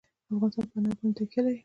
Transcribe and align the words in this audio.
افغانستان 0.33 0.65
په 0.69 0.75
انار 0.77 0.95
باندې 0.99 1.15
تکیه 1.17 1.41
لري. 1.45 1.59